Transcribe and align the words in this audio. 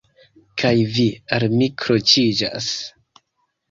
Kaj 0.61 0.71
vi 0.95 1.05
al 1.39 1.47
mi 1.59 1.71
kroĉiĝas. 1.85 2.75